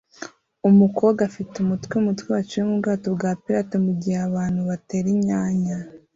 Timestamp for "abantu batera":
4.27-5.07